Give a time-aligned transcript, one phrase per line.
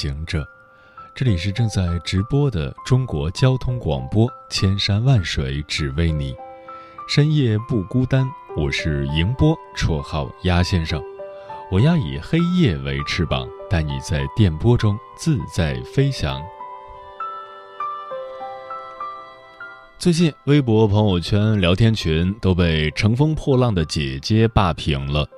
[0.00, 0.48] 行者，
[1.14, 6.34] 这里是正在直播的中国交通广播，千山万水只为你，
[7.06, 8.26] 深夜不孤单。
[8.56, 11.02] 我是迎波，绰号鸭先生。
[11.70, 16.40] 我要以黑夜为翅膀，带你在电波中自在飞翔。
[19.98, 25.28] 最近，微博、朋友圈、聊天群都被《乘风破浪的姐姐》霸屏了。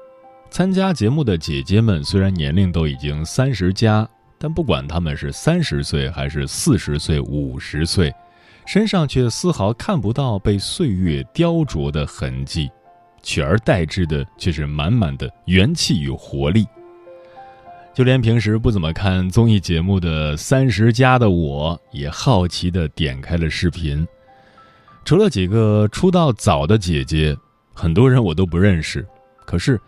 [0.52, 4.08] 参加节目的姐姐们虽然年龄都已经三十加，
[4.42, 8.12] 但不管他们是三十岁还是四十岁、五十岁，
[8.66, 12.68] 身上却丝毫看不到被岁月雕琢的痕迹，
[13.22, 16.66] 取而代之的却是满满的元气与活力。
[17.94, 24.04] 就连平时不怎么看综艺节目的三十加的我，也好奇地点开了视频。
[25.04, 27.36] 除了几个出道早的姐姐，
[27.72, 29.06] 很多人我都不认识，
[29.46, 29.80] 可是。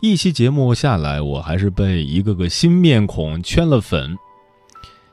[0.00, 4.16] 一期节目下来，我还是被一个个新面孔圈了粉。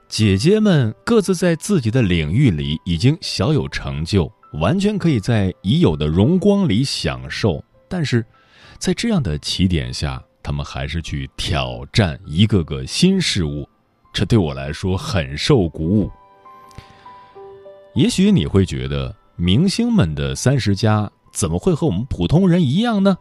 [0.08, 7.64] 姐姐们各自在自己的领域里已经小有成就，完全可以在已有的荣光里享受。
[7.90, 8.24] 但是，
[8.78, 13.68] 在这样的起点下，他们还是去挑战一个个新事物，
[14.14, 16.12] 这对我来说很受鼓舞。
[17.96, 23.18] 也许你会觉得，明星们的三十加怎么会和我们普通人一样呢？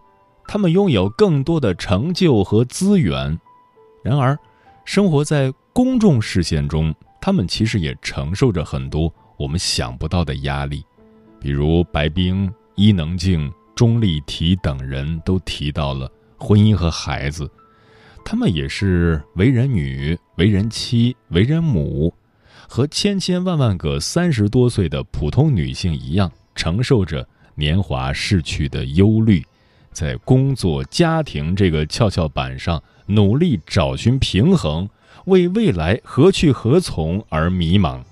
[0.47, 3.39] 他们拥有更多的成就和资源，
[4.03, 4.39] 然而，
[4.85, 10.85] 生活在公众视线中，他们其实也承受着很多我们想不到的压力。
[11.41, 17.51] 比如，白冰、伊能静、钟丽缇等人都提到了婚姻和孩子，
[18.25, 22.15] 他们也是为人女、为人妻、为人母，
[22.69, 29.45] 和千千万万个三十多岁的普通女性一样，承受着年华逝去的忧虑。
[29.95, 34.91] 在工作、家庭这个跷跷板上努力找寻平衡，
[35.27, 38.03] 为未来何去何从而迷茫。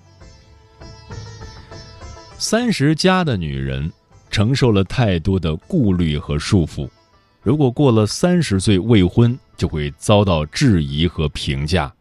[2.39, 3.93] 三十加的女人
[4.31, 6.89] 承受了太多的顾虑和束缚，
[7.43, 11.93] 如果过了三十岁未婚，就会遭到质疑和评价；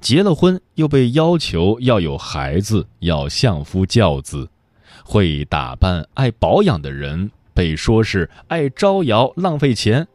[0.00, 4.46] 结了婚又被要求要有孩子，要相夫教子；
[5.02, 7.30] 会打扮、爱保养的人。
[7.54, 10.06] 被说是爱招摇、浪费钱，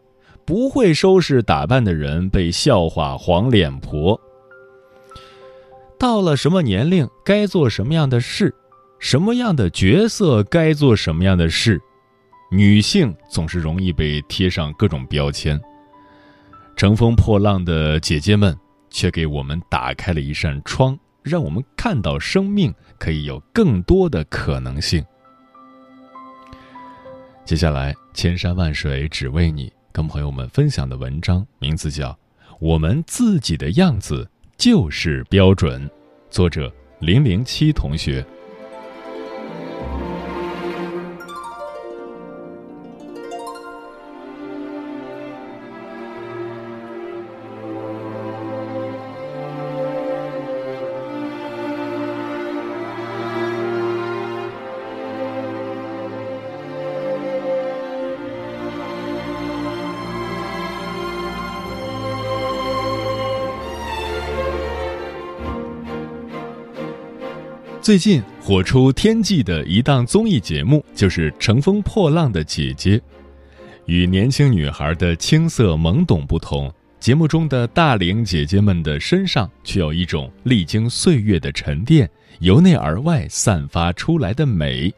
[0.46, 4.20] 不会收拾打扮的人被笑话黄脸婆。
[5.98, 8.54] 到了什么年龄该做什么样的事，
[9.00, 11.82] 什么样的角色该做什么样的事，
[12.52, 15.60] 女性总是容易被贴上各种标签。
[16.76, 18.58] 乘风破浪的姐姐们
[18.90, 25.04] 却给我们打开了一扇窗，让我们看到生命可以有更多的可能性。
[27.50, 32.12] 接下来，千山万水只为你，跟朋友们分享的文章名字叫
[32.60, 35.82] 《我们自己的样子就是标准》，
[36.30, 38.24] 作者零零七同学。
[67.90, 72.98] 最近火出天际的一档综艺节目，就是《乘风破浪的姐姐》。
[73.88, 82.08] 与年轻女孩的青涩懵懂不同，节目中的大龄姐姐们的身上却有一种历经岁月的沉淀，
[82.42, 84.94] 由内而外散发出来的美。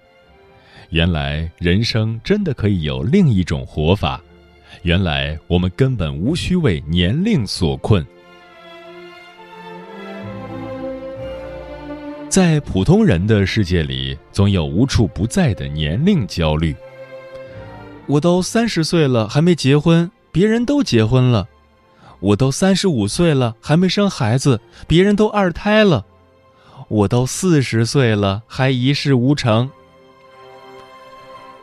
[0.90, 4.22] 原来人生真的可以有另一种活法，
[4.82, 8.06] 原来我们根本无需为年龄所困。
[12.32, 16.74] 在普通人的世界里，总有无处不在的年龄焦虑。
[18.08, 21.46] 我都三十岁了还没结婚，别人都结婚了；
[22.22, 26.06] 我都三十五岁了还没生孩子，别人都二胎了；
[26.88, 29.70] 我都四十岁了还一事无成。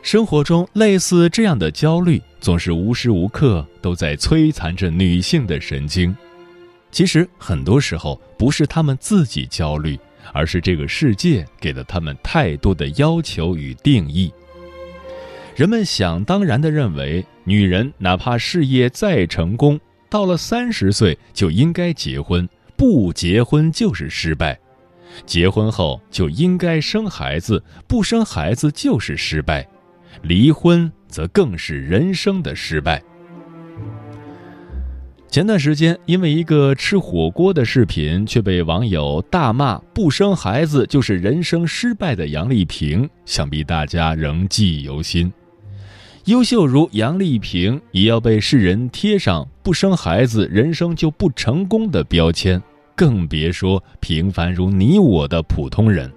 [0.03, 6.15] 生活中类似这样的焦虑，总是无时无刻都在摧残着女性的神经。
[6.91, 9.99] 其实很多时候不是他们自己焦虑，
[10.33, 14.31] 而是这个世界给了他们太多的要求与定义。
[15.55, 19.79] 人们想当然地认为，女人哪怕事业再成功，
[20.09, 22.47] 到了三十岁就应该结婚，
[22.77, 24.55] 不结婚就是失败；
[25.25, 29.63] 结婚后就应该生孩子，不生孩子就是失败；
[30.21, 33.03] 离婚则更是人生的失败。
[35.29, 45.31] 前段时间，因为一个吃火锅的视频，却被网友大骂“不生孩子就是人生失败”的杨丽萍，想必大家仍记忆犹新。
[46.25, 52.59] 优秀如杨丽萍，也要被世人贴上“不生孩子人生就不成功”的标签，
[52.95, 56.11] 更别说平凡如你我的普通人。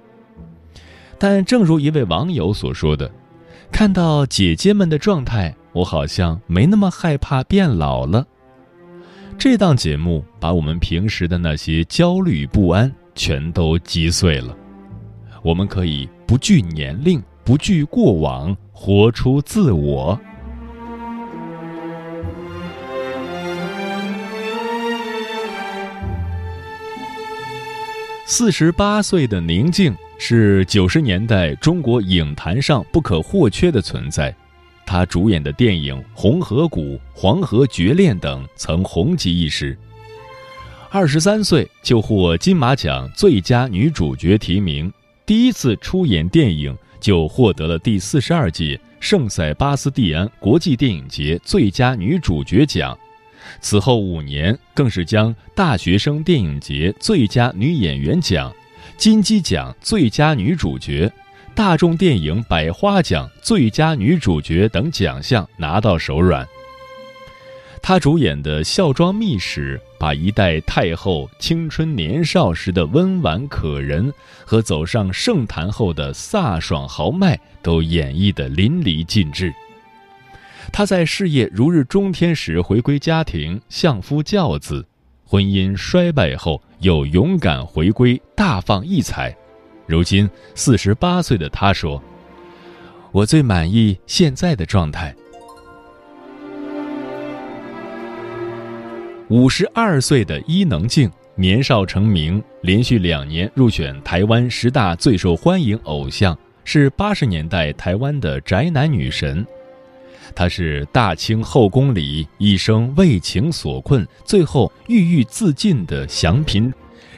[1.19, 3.11] 但正如一位网友所说的
[3.71, 8.27] ：“看到姐姐们的状态，我好像没那么害怕变老了。”
[9.45, 14.57] 这档节目把我们平时的那些焦虑不安全都击碎了。
[15.43, 20.17] 我们可以不惧年龄，不惧过往，活出自我。
[28.25, 34.33] 四十八岁的宁静是九十年代中国影坛上不可或缺的存在。
[34.93, 36.83] 她主演的电影《红河谷》
[37.15, 39.75] 《黄河绝恋》等曾红极一时。
[40.91, 44.93] 二十三岁就获金马奖最佳女主角提名，
[45.25, 52.95] 第一次出演电影就获得了第四十二届圣塞巴斯蒂安国际电影节最佳女主角奖。
[53.63, 58.53] 此后五年，更是将大学生电影节最佳女演员奖、
[58.99, 61.11] 金鸡奖最佳女主角。
[61.55, 66.47] 大众电影百花奖最佳女主角等奖项拿到手软。
[67.83, 74.13] 她主演的《孝庄秘史》把一代太后青春年少时的温婉可人
[74.45, 79.53] 和走上圣坛后的飒爽豪迈都演绎得淋漓尽致。
[80.73, 84.83] 她在事业如日中天时回归家庭，相夫教子；
[85.27, 89.37] 婚姻衰败后又勇敢回归，大放异彩。
[89.87, 92.03] 如今四十八岁的他说
[93.13, 95.15] ：“我最满意现在的状态。”
[99.29, 109.47] 五十二岁的伊能静年少成名，连续两年入选台湾十大最受欢迎偶像，是八十年代台湾的宅男女神。
[110.35, 116.73] 她是大清后宫里一生为情所困，最后郁郁自尽的祥嫔。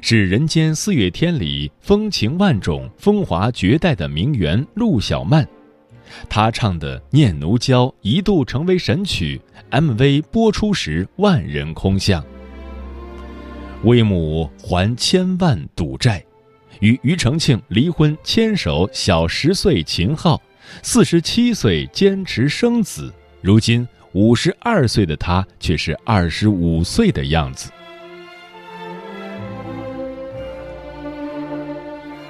[0.06, 5.48] 是人间四月天里风情万种、风华绝代的名媛陆小曼，
[6.28, 9.40] 她唱的《念奴娇》一度成为神曲
[9.70, 12.22] ，MV 播出时万人空巷。
[13.84, 16.22] 为母还千万赌债，
[16.80, 20.38] 与庾澄庆离婚牵手小十岁秦昊，
[20.82, 23.10] 四十七岁坚持生子，
[23.40, 27.70] 如今五十二岁的他却是二十五岁的样子。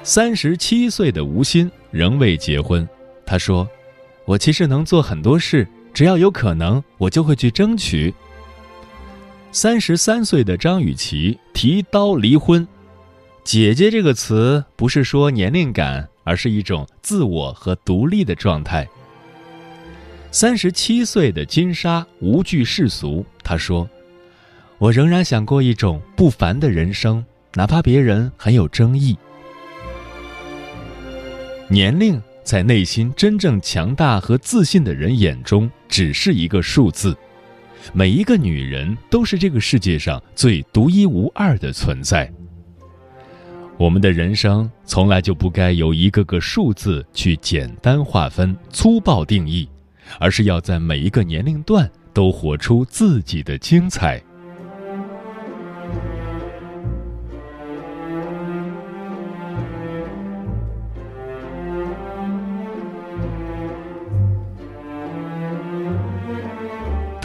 [0.05, 2.87] 三十七岁的吴昕仍未结婚，
[3.25, 3.67] 她说
[4.25, 8.13] ：“我其实能做很多事，只要有可能，我就会去争取。”
[9.51, 12.67] 三十三岁的张雨绮提刀离婚
[13.43, 18.87] ，“姐姐”这个词不是说年龄感，而是一种自我和独立的状态。
[20.29, 23.89] 三十七岁的金莎无惧世俗，她说
[24.77, 29.17] ：“我仍然想过一种不凡的人生，哪怕别人很有争议。”
[31.67, 37.17] 年龄在内心真正强大和自信的人眼中只是一个数字，
[37.91, 42.31] 每一个女人都是这个世界上最独一无二的存在。
[43.77, 49.67] 我们的人生从来就不该由一个个数字去简单划分、粗暴定义，
[50.19, 54.21] 而是要在每一个年龄段都活出自己的精彩。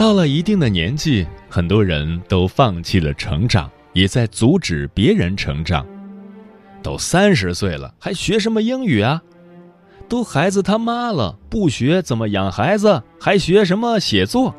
[0.01, 5.85] 到了一定的年纪，很多人都放弃了成长，也在阻止别人成长。
[6.81, 9.21] 都三十岁了，还学什么英语啊？
[10.09, 13.03] 都孩子他妈了，不学怎么养孩子？
[13.19, 14.55] 还学什么写作？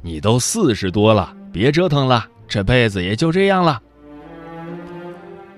[0.00, 3.82] 你都四十多了，别折腾了，这辈子也就这样了。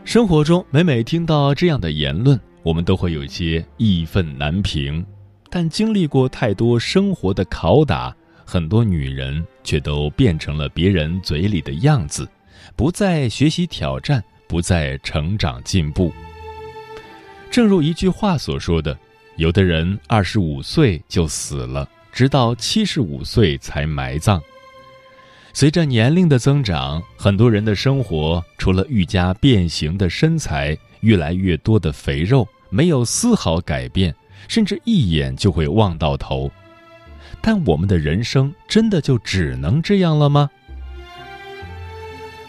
[0.02, 5.04] 生活中每每听到这样的言论，我们都会有些义愤难平，
[5.50, 8.16] 但经历过太多生活的拷打。
[8.44, 12.28] 很多女人却都变成了别人嘴里的样子，
[12.76, 16.12] 不再学习挑战，不再成长进步。
[17.50, 18.98] 正如一句话所说的
[19.36, 24.42] ：“有的人二十五岁就死了，直到七十五岁才埋葬。”
[25.52, 34.12] 随着年龄的增长，很多人的生活除了愈加变形的身材、越来越多的肥肉，没有丝毫改变，
[34.48, 36.50] 甚至一眼就会望到头。
[37.46, 40.50] 但我们的人生真的就只能这样了吗？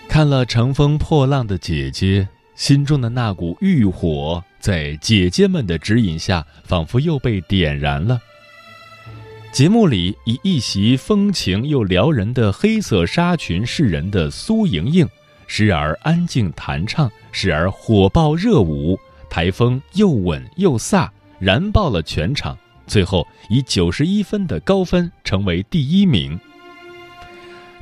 [0.08, 2.26] 看了乘风破浪的姐姐，
[2.56, 8.22] 心中的那股欲火，在姐姐们的指引下，仿佛又被点燃了。
[9.52, 15.06] 节目里以一袭风情又撩人的黑色纱裙示人的苏莹莹，
[15.46, 18.98] 时而安静弹唱，时而火爆热舞，
[19.30, 22.58] 台风又稳又飒，燃爆了全场。
[22.88, 26.40] 最后以九十一分的高分成为第一名。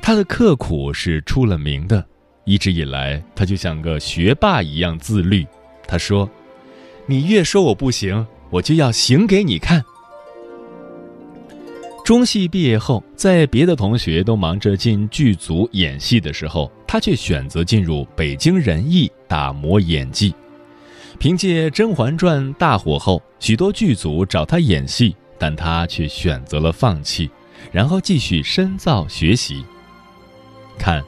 [0.02, 2.04] 他的刻苦是出了名的，
[2.44, 5.46] 一直以来他就像个学霸一样自律。
[5.86, 6.28] 他说
[7.06, 9.82] ：“你越说我不行，我就要行给你看。”
[12.04, 20.34] 中戏毕业后，在别的同学都忙着进剧组演戏的时候，他却选择进入北京人艺打磨演技。
[21.18, 27.30] 凭借《甄嬛传》大火后，许多剧组找他演戏，但他却选择了放弃，
[27.72, 29.64] 然后继续深造学习。
[30.78, 31.02] 看，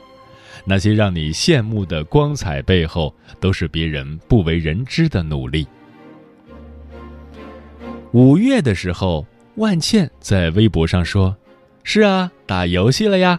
[0.65, 5.67] 那些让你羡慕的光彩背后，都是别人不为人知的努力。
[8.13, 11.37] 五月的时候，万茜在微博上说
[11.85, 13.39] ：“是啊，打游戏了呀。”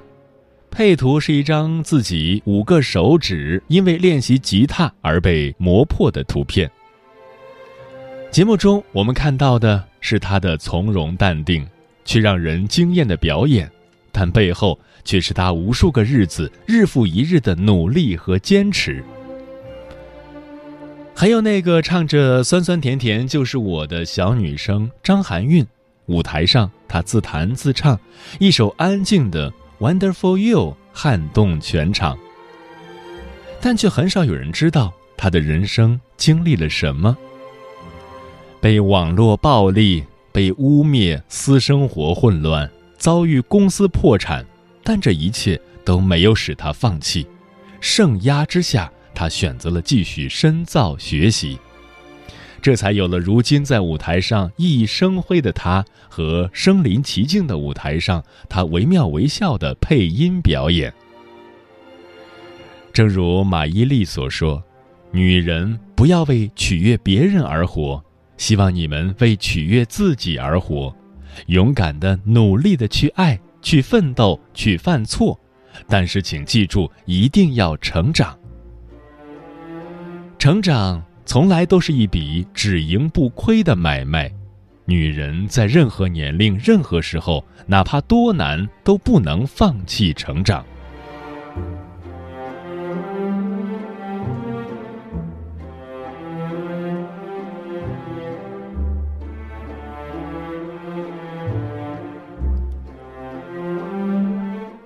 [0.70, 6.70] 配图是一张自己五个手指因为练习吉他而被磨破的图片。
[8.30, 11.66] 节目中我们看到的是他的从容淡定，
[12.06, 13.70] 却让人惊艳的表演，
[14.12, 19.04] 但背后却是他无数个日子日复一日的努力和坚持。
[21.16, 25.66] 还有那个唱着“酸酸甜甜就是我的小女生”张含韵，
[26.06, 28.00] 舞台上她自弹自唱
[28.38, 29.52] 一首安静的。
[29.80, 32.18] Wonderful You 撼动全场，
[33.62, 37.16] 但却很少有人知道他的人生经历了什么。
[38.60, 42.68] 被网络暴力，被污蔑，私生活混乱，
[42.98, 44.44] 遭遇公司破产，
[44.84, 47.28] 但这一切都没有使他放弃。
[47.80, 51.60] 盛压之下，他选择了继续深造学习。
[52.62, 60.94] 这才有了如今在舞台上熠熠生辉的他和身临其境的舞台上他惟妙惟肖的配音表演。
[62.92, 64.62] 正如马伊琍所说
[65.14, 68.04] ：“女人不要为取悦别人而活，
[68.38, 70.94] 希望你们为取悦自己而活，
[71.46, 75.40] 勇敢的、努力的去爱、去奋斗、去犯错，
[75.88, 78.38] 但是请记住，一定要成长。
[80.40, 84.32] 成长。”从来都是一笔只赢不亏的买卖，
[84.86, 90.66] 女人在任何年龄、任何时候，哪怕多难，都不能放弃成长。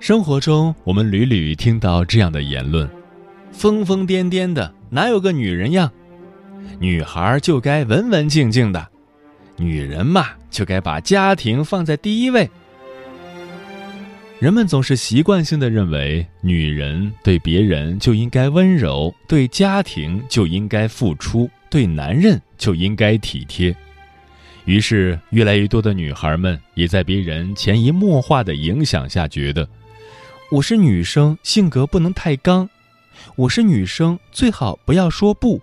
[0.00, 2.90] 生活中，我们屡屡听到这样的言论
[3.52, 5.88] ：“疯疯癫癫的，哪有个女人样？”
[6.78, 8.88] 女孩就该文文静静的，
[9.56, 12.50] 女人嘛就该把家庭放在第一位。
[14.40, 23.74] 人们总是习惯性的认为，女人对别人就应该温柔，对家庭就应该付出，对男人就应该体贴。
[24.64, 29.68] 于是，越来越多的女孩们也在别人潜移默化的影响下，觉得
[30.50, 32.66] 我是女生，性格不能太刚；
[33.36, 35.62] 我是女生，最好不要说不。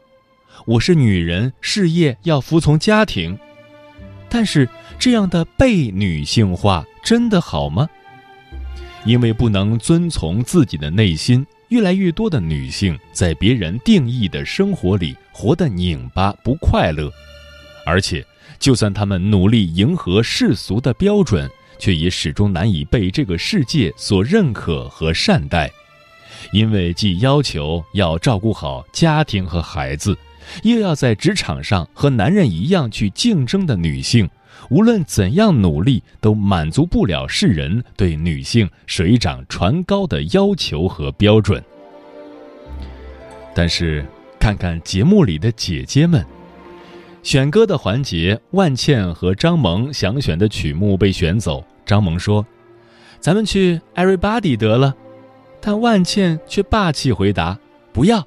[0.66, 3.38] 我是女人，事业要服从家庭，
[4.30, 4.68] 但是
[5.00, 7.88] 这样的被女性化真的好吗？
[9.06, 17.10] 因为不能遵从自己的内心，越来越多的女性在别人定义的生活里活得拧巴不快乐，
[17.86, 18.24] 而且，
[18.60, 21.50] 就算她们努力迎合世俗的标准，
[21.80, 25.72] 却也始终难以被这个世界所认可和善待，
[26.52, 30.16] 因为既要求要照顾好家庭和孩子。
[30.64, 34.30] 又要在职场上和男人一样去竞争的女性，
[34.70, 41.64] 无论怎样努力，都满足不了世人对女性水涨船高的要求和标准。
[43.54, 44.06] 但是，
[44.40, 46.26] 看看节目里的姐姐们，
[47.24, 51.64] 选歌的环节，万茜和张萌想选的曲目被选走。
[51.86, 52.46] 张萌说
[53.20, 54.96] ：“咱们去 Everybody 得了。
[55.60, 57.60] 但万茜却霸气回答
[57.92, 58.26] ：“不要。”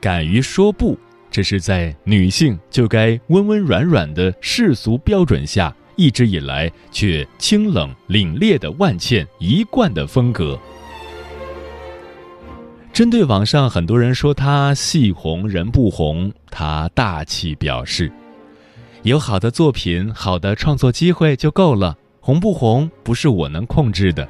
[0.00, 0.98] 敢于说不，
[1.32, 10.60] 这是在女性就该温温软软的世俗标准下，一直以来却清冷凛冽的万茜一贯的风格。
[12.92, 18.12] 针对网上很多人说她戏红人不红，她大气表示
[19.02, 24.28] ：“有好的作品、好的创作机会就够了，红不红不是我能控制的。”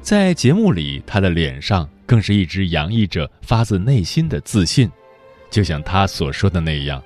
[0.00, 4.88] 在节目里，她的脸上更是一直洋溢着发自内心的自信，
[5.50, 7.02] 就像他所说的那样：“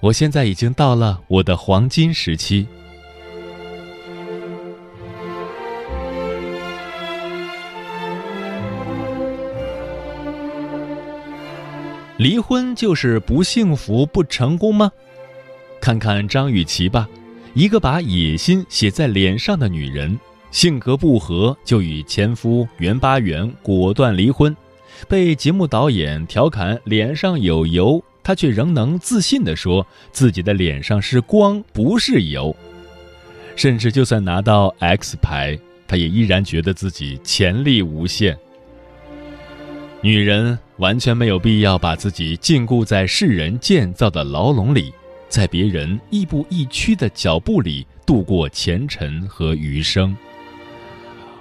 [0.00, 2.66] 我现在已经到了我的黄金时期。”
[12.16, 14.90] 离婚就是不幸福、不成功吗？
[15.80, 17.08] 看看张雨绮吧，
[17.54, 20.18] 一个把野心写在脸上的女人。
[20.50, 24.56] 性格不合就与前夫袁巴元果断离婚，
[25.06, 32.54] 被节目导演调侃脸上有油，她却仍能自信地说自己的脸上是光，不是油。
[33.54, 38.36] 甚至就算拿到 X 牌，她也依然觉得自己潜力无限。
[40.00, 44.92] 女人完全没有必要把自己禁锢在世人建造的牢笼里，
[45.28, 50.16] 在别人亦步亦趋的脚步里度过前尘和余生。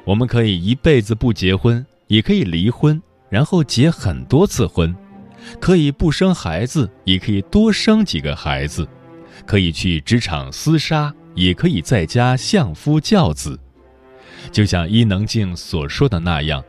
[0.03, 2.99] 我们可以一辈子不结婚，也可以离婚，
[3.29, 4.93] 然后结很多次婚；
[5.59, 8.85] 可以不生孩子，也可以多生几个孩子；
[9.45, 13.59] 可以去职场厮杀，也可以在家相夫教子。
[14.51, 16.63] 就像伊能静所说的那样：“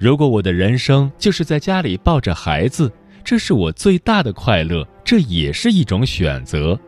[0.00, 2.92] 如果我的人生就是在家里抱着孩子，
[3.24, 6.78] 这是我最大的快乐，这也是一种选择。”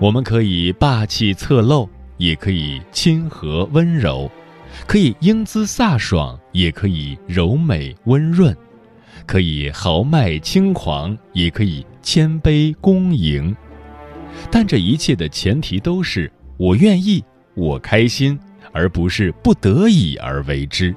[0.00, 1.88] 我们可以霸气侧漏。
[2.20, 4.30] 也可以亲和温柔，
[4.86, 8.56] 可以英姿飒爽，也可以柔美温润，
[9.26, 13.54] 可以豪迈轻狂，也可以谦卑恭迎。
[14.50, 17.22] 但这一切的前提都是我愿意，
[17.54, 18.38] 我开心，
[18.72, 20.94] 而不是不得已而为之。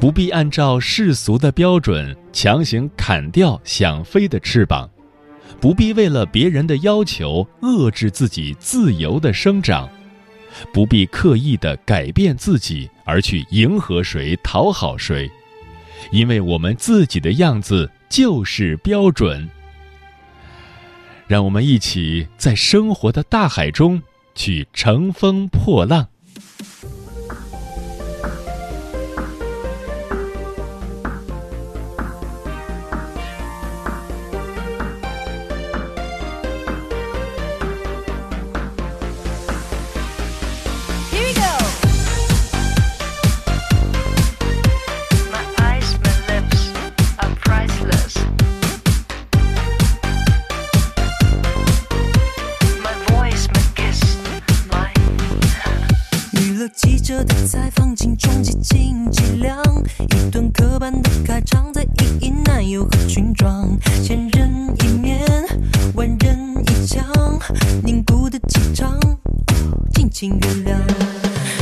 [0.00, 4.88] 不必按照世俗的标准强行砍掉想飞的翅膀。
[5.60, 9.88] 不必为了别人的要求遏制自己自由的生长，
[10.72, 15.30] 不必刻意的改变自己而去迎合谁、讨好谁，
[16.10, 19.48] 因为我们自己的样子就是标准。
[21.26, 24.02] 让我们一起在生活的大海中
[24.34, 26.08] 去乘风破浪。
[70.20, 70.76] 请原谅，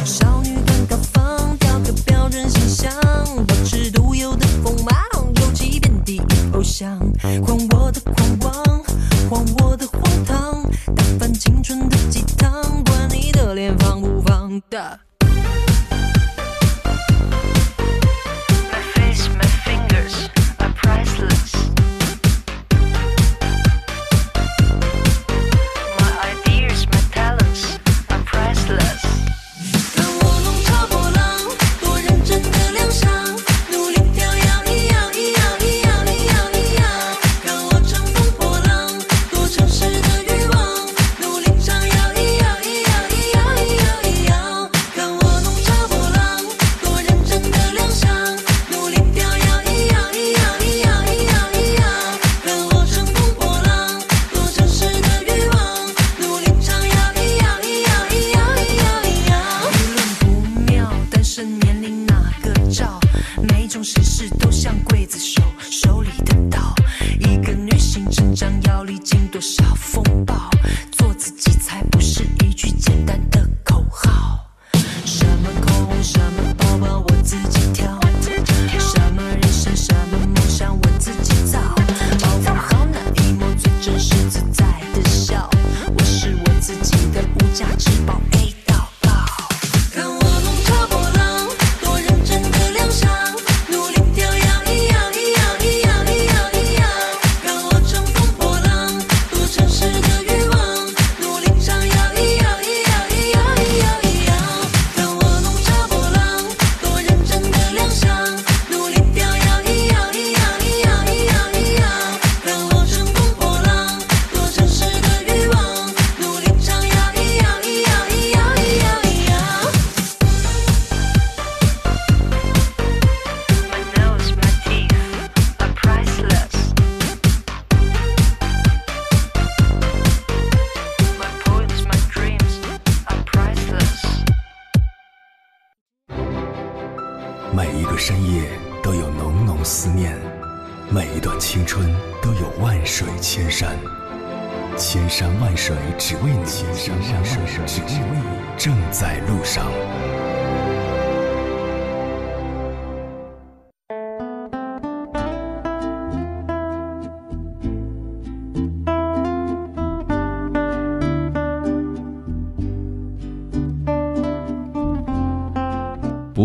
[0.07, 2.91] 少女感高仿，雕刻标准形象，
[3.47, 4.97] 保持独有的风芒，
[5.43, 6.19] 尤其遍地
[6.55, 6.99] 偶像。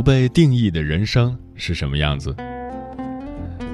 [0.02, 2.36] 不被定义的人生是什么样子？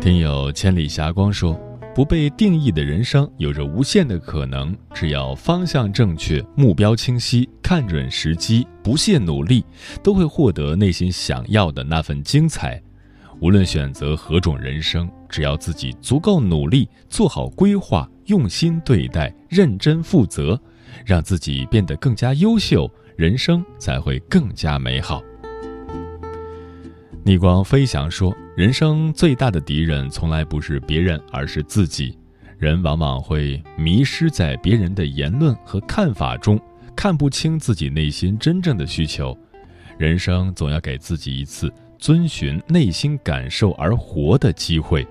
[0.02, 1.58] 听友千里霞光说
[1.96, 9.64] ：“不被定义的人生有着无限的可能，只要方向正确、目标清晰、看准时机、不懈努力，
[10.04, 12.78] 都会获得内心想要的那份精彩。
[13.40, 20.60] 无论选择何种人生，只要自己足够努力，做好规划，用心对待，认真负责，
[21.06, 25.24] 让自己变得更加优秀，人生才会更加美好。”
[27.28, 32.18] 逆光飞翔说：“人生最大的敌人从来不是别人，而是自己。
[32.58, 36.58] 人往往会迷失在别人的言论和看法中，
[36.96, 39.38] 看不清自己内心真正的需求。
[39.98, 45.06] 人生总要给自己一次遵循内心感受而活的机会，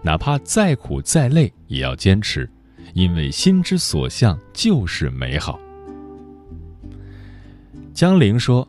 [0.00, 2.48] 哪怕再苦再累也要坚持，
[2.94, 5.60] 因为心之所向就是美好。”
[7.92, 8.66] 江玲说：“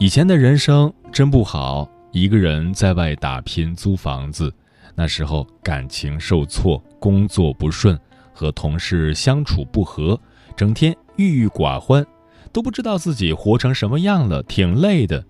[0.00, 4.52] 以前的人生真不好。”一个人在外打拼租房子，
[4.96, 7.98] 那时候感情受挫，工作不顺，
[8.32, 10.20] 和同事相处不和，
[10.56, 12.04] 整天郁郁寡欢，
[12.52, 15.24] 都不知道自己活成什么样了，挺累的。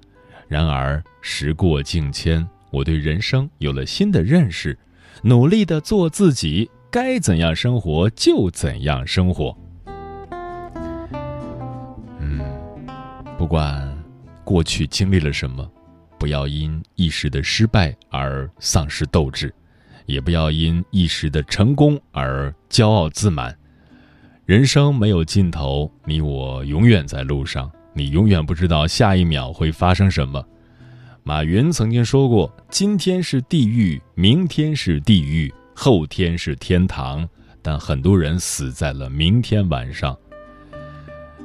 [0.48, 4.78] 然而时过境迁，我对人生有了新的认识，
[5.22, 9.54] 努力的做自己，该怎样生活就怎样生活。
[12.18, 12.40] 嗯，
[13.36, 14.02] 不管
[14.44, 15.70] 过去经历了什么。
[16.20, 19.52] 不要因一时的失败而丧失斗志，
[20.04, 23.56] 也不要因一时的成功而骄傲自满。
[24.44, 30.44] 人生没有尽头，你我永远在路上，你永远不知道下一秒会发生什么。
[31.22, 37.26] 马云曾经说过：“今天是地狱，明天是地狱，后天是天堂。”
[37.62, 40.14] 但很多人死在了明天晚上。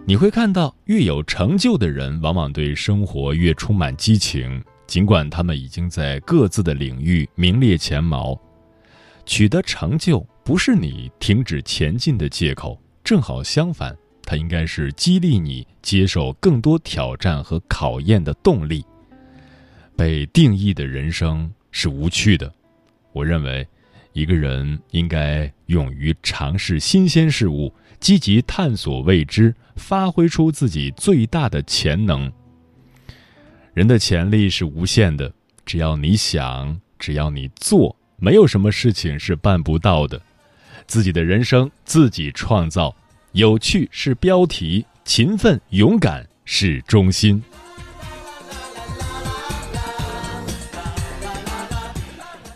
[0.08, 8.40] 你会看到，越有成就的人，往往对生活越充满激情，尽管他们已经在各自的领域名列前茅。
[9.26, 18.86] 取得成就不是你停止前进的借口，正好相反，它应该是激励你接受更多挑战和考验的动力。
[19.98, 22.54] 被定义的人生是无趣的。
[23.12, 23.68] 我认为，
[24.14, 27.74] 一个人应该勇于尝试新鲜事物。
[28.02, 32.32] 积极探索未知，发挥出自己最大的潜能。
[33.74, 35.32] 人的潜力是无限的，
[35.66, 40.22] 只要你想，只要你做，没有什么事情是办不到的。
[40.88, 42.96] 自己的人生自己创造，
[43.34, 47.44] 有趣是标题，勤奋勇敢是中心。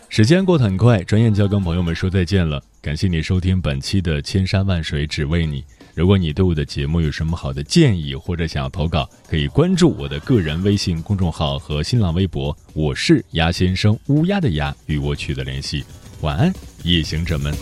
[0.08, 2.62] 时间过得很快，转眼就要跟朋友们说再见了。
[2.82, 5.62] 感谢你收听本期的《千山万水只为你》。
[5.94, 12.56] 如果你对我的节目有什么好的建议，或者想要投稿，可以关注我的个人微信公众号和新浪微博。
[12.74, 15.84] 我是鸭先生，乌鸦的鸭，与我取得联系。
[16.20, 16.52] 晚安，
[16.84, 17.54] 夜行者们。